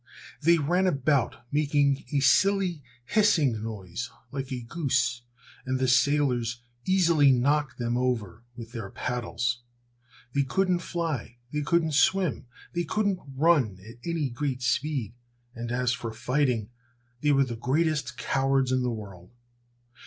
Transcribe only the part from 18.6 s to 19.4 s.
in the world.